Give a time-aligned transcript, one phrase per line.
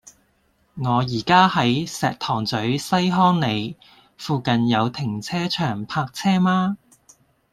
[0.73, 3.77] 我依家喺石塘咀西康里，
[4.17, 6.77] 附近有停車場泊車嗎